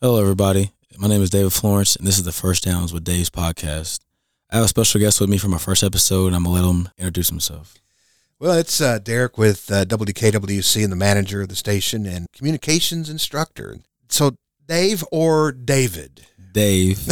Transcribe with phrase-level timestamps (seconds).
[0.00, 0.70] Hello, everybody.
[0.96, 3.98] My name is David Florence, and this is the First Downs with Dave's podcast.
[4.48, 6.62] I have a special guest with me for my first episode, and I'm going to
[6.62, 7.74] let him introduce himself.
[8.38, 13.10] Well, it's uh, Derek with uh, WDKWC and the manager of the station and communications
[13.10, 13.78] instructor.
[14.08, 14.36] So,
[14.68, 16.24] Dave or David?
[16.52, 16.98] Dave,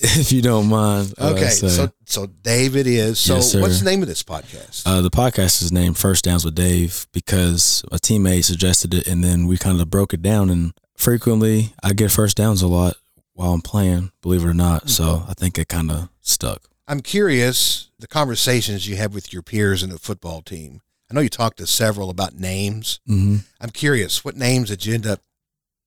[0.00, 1.14] if you don't mind.
[1.20, 3.18] Okay, so so David is.
[3.18, 4.84] So, Yes, what's the name of this podcast?
[4.86, 9.24] Uh, the podcast is named First Downs with Dave because a teammate suggested it, and
[9.24, 10.50] then we kind of broke it down.
[10.50, 12.96] And frequently, I get first downs a lot
[13.34, 14.90] while I'm playing, believe it or not.
[14.90, 16.62] So I think it kind of stuck.
[16.86, 20.80] I'm curious the conversations you have with your peers in the football team.
[21.10, 23.00] I know you talked to several about names.
[23.08, 23.36] Mm-hmm.
[23.60, 25.20] I'm curious, what names did you end up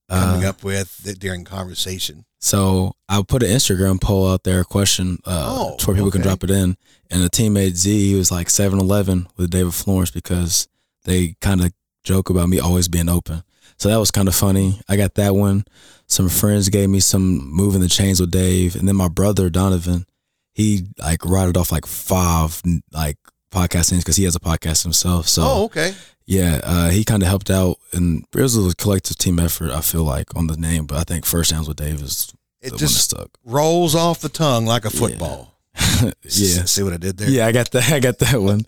[0.10, 2.26] coming Uh, up with during conversation?
[2.40, 6.22] So I put an Instagram poll out there, a question, uh, Oh, where people can
[6.22, 6.76] drop it in.
[7.12, 10.68] And a teammate Z, he was like 7 Eleven with David Florence because
[11.04, 11.72] they kind of
[12.04, 13.44] joke about me always being open.
[13.82, 14.80] So that was kind of funny.
[14.88, 15.66] I got that one.
[16.06, 18.76] Some friends gave me some moving the chains with Dave.
[18.76, 20.06] And then my brother, Donovan,
[20.54, 23.18] he like routed off like five like
[23.52, 25.28] podcast things because he has a podcast himself.
[25.28, 25.96] So oh, okay.
[26.28, 27.78] yeah, uh, he kind of helped out.
[27.92, 30.86] And it was a collective team effort, I feel like, on the name.
[30.86, 32.28] But I think First Downs with Dave is
[32.62, 33.32] the It one that just stuck.
[33.44, 35.58] rolls off the tongue like a football.
[36.04, 36.12] yeah.
[36.22, 37.32] See what I did there?
[37.32, 37.92] Yeah, I got that.
[37.92, 38.64] I got that one.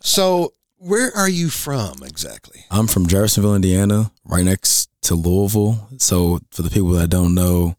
[0.00, 2.64] So, where are you from exactly?
[2.70, 5.88] I'm from Jeffersonville, Indiana, right next to Louisville.
[5.98, 7.76] So for the people that don't know,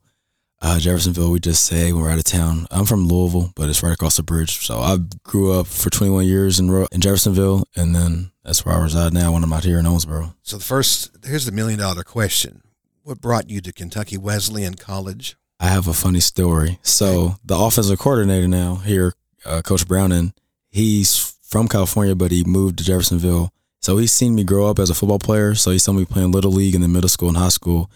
[0.61, 2.67] uh, Jeffersonville, we just say when we're out of town.
[2.69, 4.65] I'm from Louisville, but it's right across the bridge.
[4.65, 8.81] So I grew up for 21 years in in Jeffersonville, and then that's where I
[8.81, 10.35] reside now when I'm out here in Owensboro.
[10.43, 12.61] So, the first, here's the million dollar question
[13.03, 15.37] What brought you to Kentucky Wesleyan College?
[15.61, 16.79] I have a funny story.
[16.83, 19.13] So the offensive coordinator now here,
[19.45, 20.33] uh, Coach Browning,
[20.69, 23.51] he's from California, but he moved to Jeffersonville.
[23.81, 25.55] So he's seen me grow up as a football player.
[25.55, 27.89] So he saw me playing little league in the middle school and high school.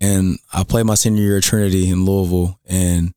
[0.00, 3.14] And I played my senior year at Trinity in Louisville, and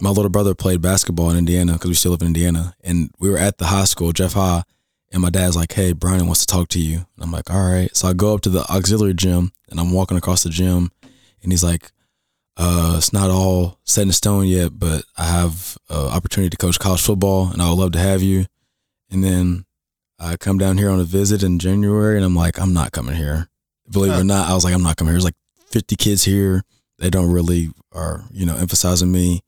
[0.00, 2.74] my little brother played basketball in Indiana because we still live in Indiana.
[2.82, 4.64] And we were at the high school, Jeff High,
[5.12, 7.70] and my dad's like, "Hey, Brian wants to talk to you." And I'm like, "All
[7.70, 10.90] right." So I go up to the auxiliary gym, and I'm walking across the gym,
[11.42, 11.92] and he's like,
[12.56, 16.78] uh, it's not all set in stone yet, but I have an opportunity to coach
[16.78, 18.46] college football, and I would love to have you.
[19.14, 19.64] And then
[20.18, 23.14] I come down here on a visit in January, and I'm like, I'm not coming
[23.14, 23.48] here.
[23.88, 25.14] Believe it or not, I was like, I'm not coming here.
[25.14, 25.36] There's like
[25.68, 26.64] 50 kids here.
[26.98, 29.42] They don't really are, you know, emphasizing me.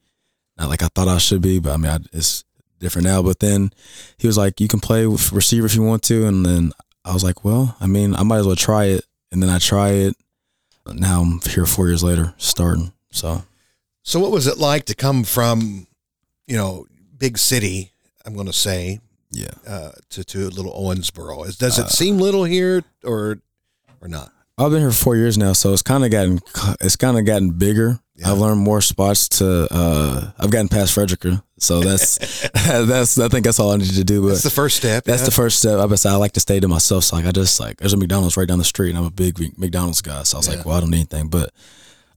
[0.56, 2.44] Not like I thought I should be, but I mean, I, it's
[2.78, 3.22] different now.
[3.22, 3.71] But then
[4.19, 6.27] he was like, you can play with receiver if you want to.
[6.27, 6.72] And then
[7.04, 9.04] I was like, well, I mean, I might as well try it.
[9.33, 10.15] And then I try it.
[10.87, 12.93] Now I'm here four years later, starting.
[13.10, 13.43] So
[14.04, 15.88] So, what was it like to come from,
[16.47, 16.87] you know,
[17.19, 17.91] big city,
[18.25, 19.00] I'm going to say,
[19.37, 21.47] yeah, uh, to, to little Owensboro?
[21.47, 23.39] Is, does it Uh, seem little here or
[24.01, 24.33] or not?
[24.59, 26.41] I've been here for four years now, so it's kind of gotten
[26.81, 28.01] it's kind of gotten bigger.
[28.15, 28.33] Yeah.
[28.33, 29.69] I've learned more spots to.
[29.71, 32.17] uh I've gotten past Frederica, so that's
[32.65, 34.23] that's I think that's all I need to do.
[34.23, 35.05] But That's the first step.
[35.05, 35.27] That's yeah?
[35.27, 35.79] the first step.
[35.79, 37.05] I, I like to stay to myself.
[37.05, 39.11] So like I just like there's a McDonald's right down the street, and I'm a
[39.11, 40.23] big McDonald's guy.
[40.23, 40.57] So I was Yeah.
[40.57, 41.29] like, well, I don't need anything.
[41.29, 41.51] But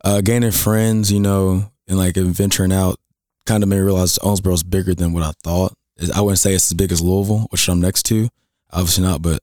[0.05, 2.97] uh, gaining friends, you know, and like venturing out,
[3.45, 5.73] kind of made me realize Owensboro's bigger than what I thought.
[6.15, 8.29] I wouldn't say it's as big as Louisville, which I'm next to,
[8.71, 9.41] obviously not, but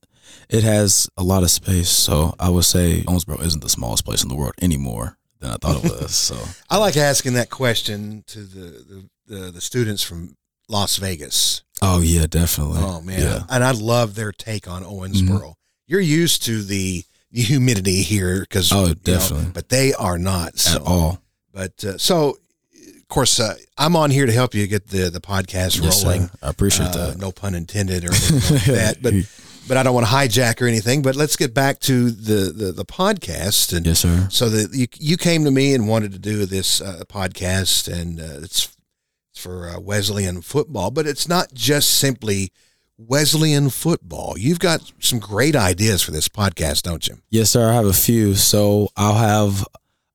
[0.49, 1.89] it has a lot of space.
[1.91, 5.57] So I would say Owensboro isn't the smallest place in the world anymore than I
[5.57, 6.15] thought it was.
[6.15, 6.37] So
[6.71, 8.71] I like asking that question to the,
[9.29, 10.35] the, the, the students from
[10.69, 11.63] Las Vegas.
[11.83, 12.81] oh yeah, definitely.
[12.83, 13.43] Oh man, yeah.
[13.49, 15.55] and I love their take on Owensboro.
[15.87, 19.51] You're used to the humidity here because Oh, definitely.
[19.53, 20.77] but they are not so.
[20.77, 21.23] at all.
[21.53, 22.39] But uh, so,
[23.09, 26.23] of course, uh, I'm on here to help you get the the podcast Yes, rolling.
[26.29, 26.31] sir.
[26.43, 27.19] I appreciate Uh, that.
[27.19, 29.03] no pun intended or anything like that.
[29.03, 29.15] But
[29.69, 31.03] but I don't want to hijack or anything.
[31.03, 34.27] But let's get back to the the, the podcast and yes, sir.
[34.31, 38.21] so that you you came to me and wanted to do this uh, podcast and
[38.21, 38.69] uh, it's
[39.33, 42.51] it's for uh, Wesleyan football, but it's not just simply
[42.99, 44.35] Wesleyan football.
[44.39, 47.19] You've got some great ideas for this podcast, don't you?
[47.31, 47.69] Yes, sir.
[47.71, 48.35] I have a few.
[48.35, 49.65] So I'll have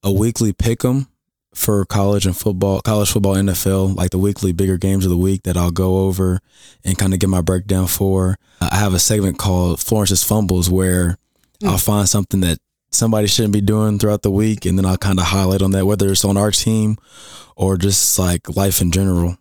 [0.03, 1.07] a weekly pick 'em
[1.53, 5.43] for college and football, college football, NFL, like the weekly bigger games of the week
[5.43, 6.39] that I'll go over
[6.83, 8.37] and kind of get my breakdown for.
[8.61, 11.17] I have a segment called Florence's Fumbles where
[11.63, 12.59] I'll find something that
[12.91, 15.85] somebody shouldn't be doing throughout the week, and then I'll kind of highlight on that,
[15.85, 16.97] whether it's on our team
[17.55, 19.37] or just like life in general.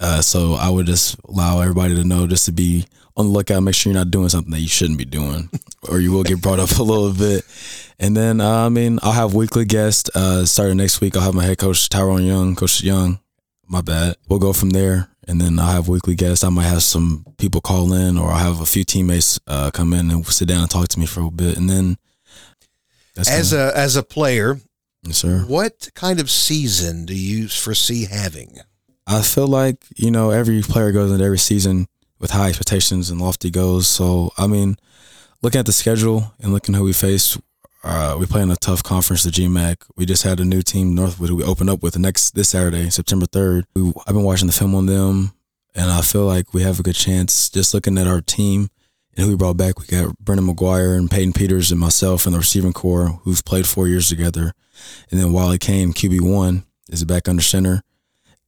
[0.00, 3.62] Uh, so I would just allow everybody to know just to be on the lookout,
[3.62, 5.48] make sure you're not doing something that you shouldn't be doing,
[5.88, 7.44] or you will get brought up a little bit.
[7.98, 10.10] And then, uh, I mean, I'll have weekly guests.
[10.14, 13.20] Uh, starting next week, I'll have my head coach Tyrone Young, Coach Young.
[13.66, 14.16] My bad.
[14.28, 16.44] We'll go from there, and then I'll have weekly guests.
[16.44, 19.92] I might have some people call in, or I'll have a few teammates uh, come
[19.94, 21.96] in and sit down and talk to me for a bit, and then
[23.16, 24.60] As kinda- a as a player,
[25.06, 25.44] Yes, sir.
[25.46, 28.58] What kind of season do you foresee having?
[29.06, 31.88] I feel like you know every player goes into every season
[32.18, 33.86] with high expectations and lofty goals.
[33.86, 34.76] So I mean,
[35.44, 37.38] looking at the schedule and looking who we face,
[37.84, 39.76] uh, we play in a tough conference, the GMAC.
[39.94, 42.88] We just had a new team, Northwood, who we open up with next this Saturday,
[42.88, 43.66] September third.
[43.76, 45.32] I've been watching the film on them,
[45.74, 47.50] and I feel like we have a good chance.
[47.50, 48.70] Just looking at our team
[49.14, 52.34] and who we brought back, we got Brendan McGuire and Peyton Peters and myself and
[52.34, 54.54] the receiving corps who've played four years together,
[55.10, 57.82] and then Wally Kane, QB one, is back under center,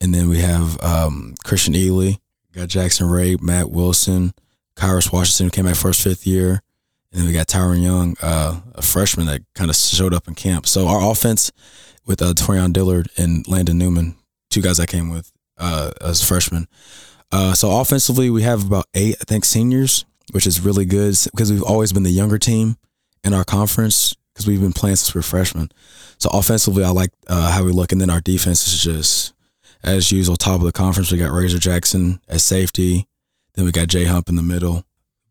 [0.00, 2.12] and then we have um, Christian Ely,
[2.52, 4.32] got Jackson Ray, Matt Wilson,
[4.76, 6.62] Kyrus Washington who came back first fifth year.
[7.12, 10.34] And then we got Tyron Young, uh, a freshman that kind of showed up in
[10.34, 10.66] camp.
[10.66, 11.52] So our offense
[12.06, 14.16] with uh, Torian Dillard and Landon Newman,
[14.50, 16.68] two guys I came with uh, as freshmen.
[17.32, 21.52] Uh, so offensively, we have about eight, I think, seniors, which is really good because
[21.52, 22.76] we've always been the younger team
[23.24, 25.70] in our conference because we've been playing since we were freshmen.
[26.18, 29.32] So offensively, I like uh, how we look, and then our defense is just
[29.82, 31.10] as usual, top of the conference.
[31.10, 33.06] We got Razor Jackson as safety,
[33.54, 34.84] then we got Jay Hump in the middle,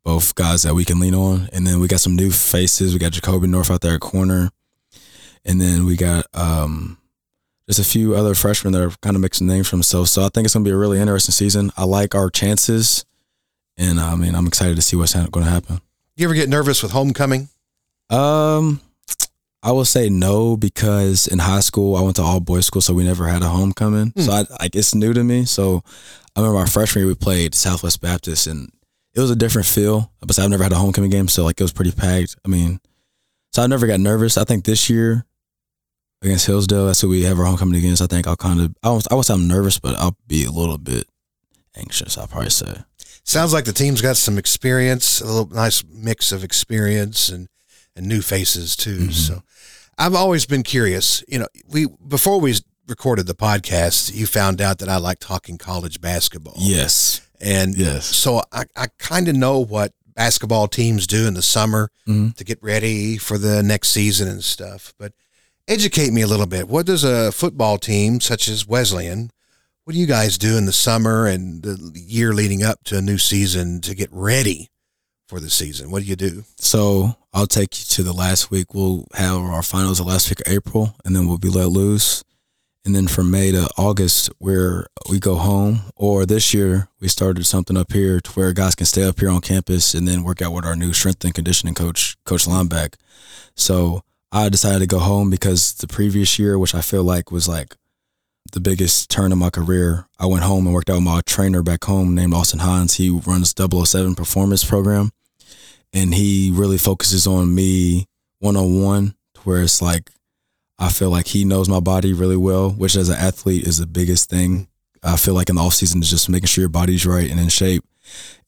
[0.06, 1.50] both guys that we can lean on.
[1.52, 2.94] And then we got some new faces.
[2.94, 4.52] We got Jacoby North out there at corner.
[5.44, 6.98] And then we got um,
[7.68, 10.12] just a few other freshmen that are kind of mixing names for themselves.
[10.12, 11.72] So I think it's going to be a really interesting season.
[11.76, 13.04] I like our chances.
[13.78, 15.82] And I mean, I'm excited to see what's going to happen.
[16.16, 17.50] You ever get nervous with homecoming?
[18.10, 18.80] Um,
[19.64, 22.94] I will say no because in high school I went to all boys school, so
[22.94, 24.12] we never had a homecoming.
[24.12, 24.22] Mm.
[24.22, 25.46] So I like it's new to me.
[25.46, 25.84] So
[26.36, 28.72] I remember our freshman year we played Southwest Baptist, and
[29.16, 30.12] it was a different feel.
[30.20, 32.36] But I've never had a homecoming game, so like it was pretty packed.
[32.46, 32.80] I mean,
[33.54, 34.38] so I never got nervous.
[34.38, 35.26] I think this year
[36.22, 38.02] against Hillsdale, that's who we have our homecoming against.
[38.02, 40.52] I think I'll kind of I was I was I'm nervous, but I'll be a
[40.52, 41.08] little bit
[41.76, 42.18] anxious.
[42.18, 42.74] I'll probably say.
[43.24, 47.48] Sounds like the team's got some experience, a little nice mix of experience and
[47.96, 48.98] and new faces too.
[48.98, 49.12] Mm-hmm.
[49.12, 49.42] So
[49.98, 51.24] I've always been curious.
[51.28, 52.56] You know, we before we
[52.88, 56.56] recorded the podcast, you found out that I like talking college basketball.
[56.58, 57.25] Yes.
[57.42, 58.06] And yes.
[58.06, 62.30] so I, I kind of know what basketball teams do in the summer mm-hmm.
[62.32, 64.94] to get ready for the next season and stuff.
[64.98, 65.14] But
[65.68, 66.68] educate me a little bit.
[66.68, 69.32] What does a football team such as Wesleyan,
[69.84, 73.02] what do you guys do in the summer and the year leading up to a
[73.02, 74.70] new season to get ready
[75.28, 75.92] for the season?
[75.92, 76.44] What do you do?
[76.58, 78.74] So I'll take you to the last week.
[78.74, 82.24] We'll have our finals the last week of April, and then we'll be let loose.
[82.86, 85.82] And then from May to August, where we go home.
[85.96, 89.30] Or this year, we started something up here to where guys can stay up here
[89.30, 92.94] on campus and then work out with our new strength and conditioning coach, Coach Lineback.
[93.56, 97.48] So I decided to go home because the previous year, which I feel like was
[97.48, 97.76] like
[98.52, 101.64] the biggest turn in my career, I went home and worked out with my trainer
[101.64, 102.96] back home named Austin Hines.
[102.96, 105.12] He runs 007 Performance Program,
[105.92, 108.06] and he really focuses on me
[108.40, 110.12] one on one, where it's like
[110.78, 113.86] I feel like he knows my body really well, which as an athlete is the
[113.86, 114.68] biggest thing.
[115.02, 117.40] I feel like in the off season is just making sure your body's right and
[117.40, 117.84] in shape.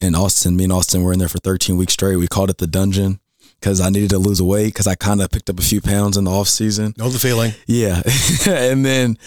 [0.01, 2.17] And Austin, me and Austin were in there for 13 weeks straight.
[2.17, 3.19] We called it the dungeon
[3.59, 6.17] because I needed to lose weight because I kind of picked up a few pounds
[6.17, 6.93] in the off season.
[6.97, 7.53] Know the feeling.
[7.65, 8.01] Yeah,
[8.47, 9.17] and then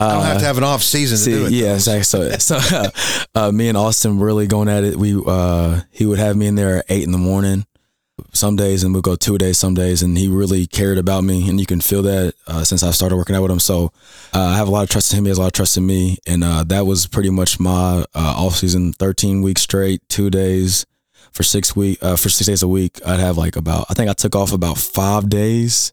[0.00, 1.52] uh, I don't have to have an off season see, to do it.
[1.52, 2.04] Yeah, exactly.
[2.38, 2.90] So, so uh,
[3.34, 4.96] uh, me and Austin really going at it.
[4.96, 7.66] We uh, he would have me in there at eight in the morning
[8.36, 11.48] some days and we'll go two days some days and he really cared about me
[11.48, 13.58] and you can feel that uh, since i started working out with him.
[13.58, 13.92] So
[14.32, 15.24] uh, i have a lot of trust in him.
[15.24, 16.18] He has a lot of trust in me.
[16.26, 20.86] And uh, that was pretty much my uh, off season 13 weeks straight two days
[21.32, 23.00] for six week uh, for six days a week.
[23.06, 25.92] I'd have like about i think i took off about five days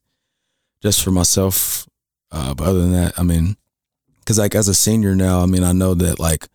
[0.81, 1.87] just for myself.
[2.31, 3.55] Uh, but other than that i mean
[4.19, 6.47] because like as a senior now i mean i know that like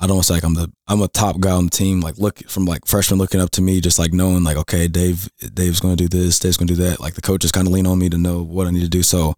[0.00, 2.00] I don't say like I'm the I'm a top guy on the team.
[2.00, 5.28] Like look from like freshmen looking up to me, just like knowing like okay, Dave
[5.54, 7.00] Dave's going to do this, Dave's going to do that.
[7.00, 9.02] Like the coaches kind of lean on me to know what I need to do.
[9.02, 9.34] So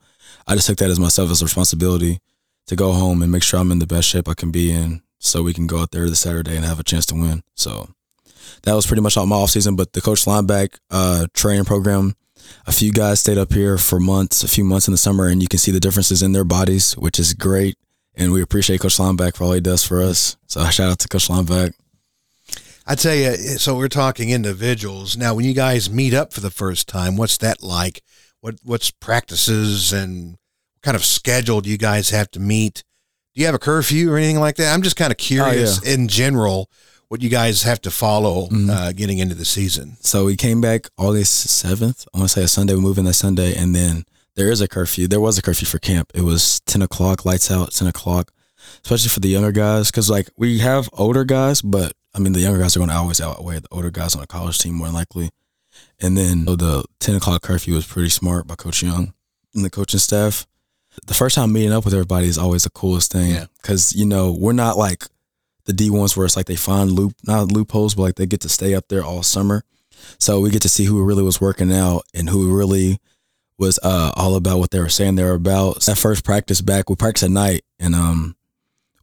[0.47, 2.21] I just took that as myself as a responsibility
[2.67, 5.03] to go home and make sure I'm in the best shape I can be in,
[5.19, 7.43] so we can go out there this Saturday and have a chance to win.
[7.55, 7.89] So
[8.63, 9.77] that was pretty much all my off season.
[9.77, 12.17] But the coach lineback uh, training program,
[12.67, 15.43] a few guys stayed up here for months, a few months in the summer, and
[15.43, 17.77] you can see the differences in their bodies, which is great
[18.17, 20.37] and we appreciate Coach Lineback for all he does for us.
[20.47, 21.75] So shout out to Coach Lineback.
[22.87, 25.35] I tell you, so we're talking individuals now.
[25.35, 28.03] When you guys meet up for the first time, what's that like?
[28.41, 32.85] What what's practices and what kind of schedule do you guys have to meet?
[33.35, 34.73] Do you have a curfew or anything like that?
[34.73, 35.95] I'm just kind of curious oh, yeah.
[35.95, 36.71] in general
[37.09, 38.71] what you guys have to follow mm-hmm.
[38.71, 39.97] uh, getting into the season.
[40.01, 42.07] So we came back August seventh.
[42.15, 42.75] I want to say a Sunday.
[42.75, 44.05] We moved in that Sunday, and then
[44.37, 45.09] there is a curfew.
[45.09, 46.13] There was a curfew for camp.
[46.15, 48.33] It was 10 o'clock, lights out, 10 o'clock,
[48.85, 49.91] especially for the younger guys.
[49.91, 52.97] Cause like we have older guys, but I mean, the younger guys are going to
[52.97, 55.31] always outweigh the older guys on a college team more than likely.
[56.01, 59.13] And then so the 10 o'clock curfew was pretty smart by Coach Young.
[59.55, 60.47] and the coaching staff.
[61.07, 63.47] The first time meeting up with everybody is always the coolest thing Yeah.
[63.61, 65.05] because you know we're not like
[65.67, 68.41] the D ones where it's like they find loop not loopholes, but like they get
[68.43, 69.63] to stay up there all summer.
[70.19, 72.99] So we get to see who really was working out and who really
[73.59, 75.83] was uh, all about what they were saying they were about.
[75.83, 78.37] That first practice back, we practiced at night and um,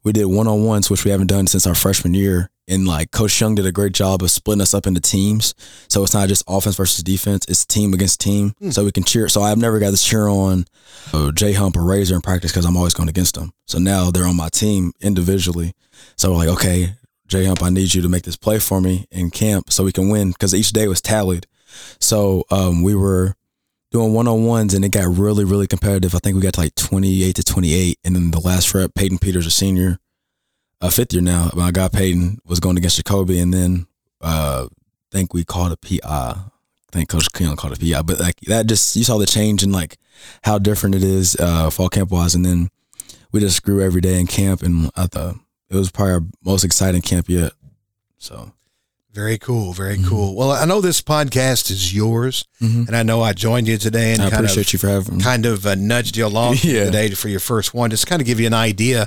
[0.02, 2.50] we did one on ones, which we haven't done since our freshman year.
[2.66, 5.54] And like Coach Young did a great job of splitting us up into teams.
[5.88, 8.54] So it's not just offense versus defense, it's team against team.
[8.70, 9.28] So we can cheer.
[9.28, 10.66] So I've never got to cheer on
[11.12, 13.52] uh, J Hump or Razor in practice because I'm always going against them.
[13.66, 15.74] So now they're on my team individually.
[16.16, 16.94] So we're like, okay,
[17.26, 19.92] J Hump, I need you to make this play for me in camp so we
[19.92, 21.46] can win because each day was tallied.
[22.00, 23.34] So um, we were
[23.94, 26.16] doing one on ones and it got really, really competitive.
[26.16, 27.98] I think we got to like 28 to 28.
[28.04, 30.00] And then the last rep, Peyton Peters, a senior,
[30.80, 33.38] a fifth year now, my guy Peyton was going against Jacoby.
[33.38, 33.86] And then
[34.20, 36.00] uh, I think we called a PI.
[36.02, 36.42] I
[36.90, 38.02] think Coach Keon called it PI.
[38.02, 39.96] But like that just, you saw the change in like
[40.42, 42.34] how different it is uh, fall camp wise.
[42.34, 42.70] And then
[43.30, 44.64] we just grew every day in camp.
[44.64, 45.36] And I thought
[45.70, 47.52] it was probably our most exciting camp yet.
[48.18, 48.54] So,
[49.14, 49.72] Very cool.
[49.72, 50.08] Very Mhm.
[50.08, 50.34] cool.
[50.34, 52.88] Well, I know this podcast is yours, mhm.
[52.88, 55.18] and I know I joined you today and I kind appreciate of you for having
[55.18, 55.22] me.
[55.22, 56.86] kind of uh, nudged you along Yeah.
[56.86, 59.06] today for your first one, just kind of give you an idea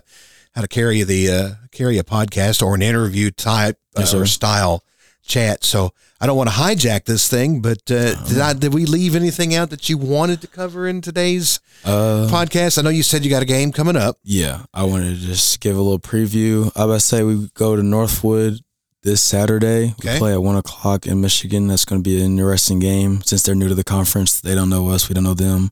[0.55, 4.25] how to carry the uh, carry a podcast or an interview type uh, Yes, or
[4.25, 4.81] style
[5.25, 5.65] chat.
[5.65, 9.13] So I don't want to hijack this thing, but uh, did I did we leave
[9.13, 12.79] anything out that you wanted to cover in today's Uh, podcast?
[12.79, 14.17] I know you said you got a game coming up.
[14.23, 16.71] Yeah, I wanted to just give a little preview.
[16.77, 18.61] I would say we go to Northwood
[19.03, 19.93] this Saturday.
[19.99, 20.13] Okay.
[20.13, 21.67] We play at one o'clock in Michigan.
[21.67, 24.41] That's going to be an interesting game since they're new to the conference.
[24.41, 25.09] They don't know us.
[25.09, 25.69] We don't know them.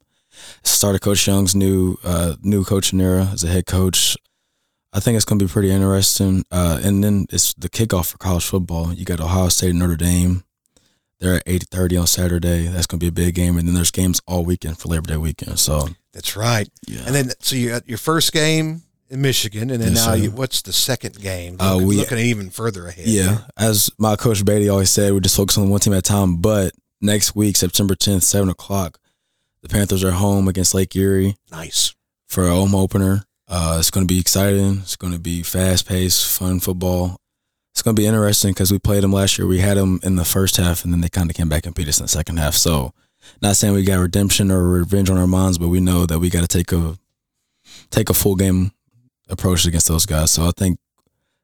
[0.63, 4.17] Started Coach Young's new uh, new coaching era as a head coach.
[4.93, 6.45] I think it's going to be pretty interesting.
[6.51, 8.93] Uh, and then it's the kickoff for college football.
[8.93, 10.43] You got Ohio State and Notre Dame.
[11.19, 12.67] They're at eight thirty on Saturday.
[12.67, 13.57] That's going to be a big game.
[13.57, 15.59] And then there's games all weekend for Labor Day weekend.
[15.59, 16.69] So That's right.
[16.87, 17.01] yeah.
[17.05, 20.31] And then so you got your first game in Michigan, and then Yes, now you,
[20.31, 21.57] what's the second game?
[21.59, 23.07] Uh, Looking, we- looking even further ahead.
[23.07, 26.01] Yeah, as my coach Beatty always said, we just focus on one team at a
[26.01, 26.37] time.
[26.37, 28.99] But next week, September 10th, 7 o'clock,
[29.61, 31.93] the Panthers are home against Lake Erie nice.
[32.27, 33.25] for a home opener.
[33.47, 34.79] Uh, it's going to be exciting.
[34.79, 37.17] It's going to be fast paced, fun football.
[37.73, 39.45] It's going to be interesting because we played them last year.
[39.47, 41.75] We had them in the first half, and then they kind of came back and
[41.75, 42.55] beat us in the second half.
[42.55, 42.93] So,
[43.41, 46.29] not saying we got redemption or revenge on our minds, but we know that we
[46.29, 46.97] got to take a
[47.91, 48.71] take a full game
[49.29, 50.31] approach against those guys.
[50.31, 50.77] So I think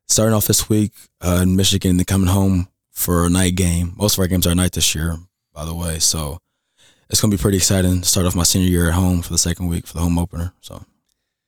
[0.08, 3.94] starting off this week uh, in Michigan, then coming home for a night game.
[3.96, 5.18] Most of our games are night this year,
[5.54, 6.00] by the way.
[6.00, 6.38] So
[7.10, 8.02] it's gonna be pretty exciting.
[8.02, 10.18] to Start off my senior year at home for the second week for the home
[10.20, 10.54] opener.
[10.62, 10.84] So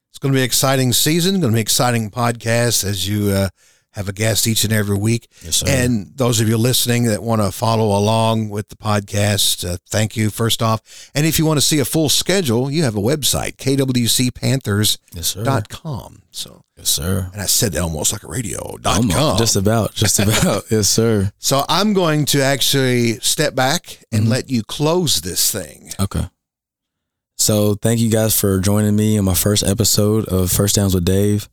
[0.10, 1.40] It's going to be an exciting season.
[1.40, 3.50] Going to be exciting podcast as you uh,
[3.94, 5.28] have a guest each and every week.
[5.44, 5.66] yes, sir.
[5.68, 10.16] And those of you listening that want to follow along with the podcast, uh, thank
[10.18, 11.12] you first off.
[11.16, 14.98] And if you want to see a full schedule, you have a website, kwcpanthers.com.
[15.14, 15.38] yes.
[16.32, 17.30] So, Yes, sir.
[17.34, 19.38] and I said that almost like a radio dot com.
[19.38, 19.94] Just about.
[19.94, 20.64] Just about.
[20.72, 21.32] yes, sir.
[21.38, 24.30] so I'm going to actually step back and Mhm.
[24.30, 25.92] let you close this thing.
[26.00, 26.28] Okay.
[27.38, 31.06] So thank you guys for joining me in my first episode of First Downs with
[31.06, 31.48] Dave.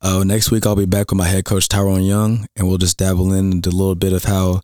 [0.00, 2.98] Uh, next week I'll be back with my head coach Tyrone Young, and we'll just
[2.98, 4.60] dabble into a little bit of how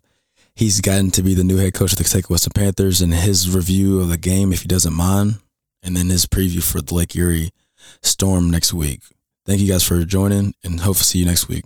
[0.55, 3.49] he's gotten to be the new head coach of the Kentucky Wesleyan Panthers and his
[3.53, 5.35] review of the game, if he doesn't mind,
[5.83, 7.51] and then his preview for the Lake Erie
[8.01, 9.01] Storm next week.
[9.45, 11.65] Thank you guys for joining, and hope to see you next week.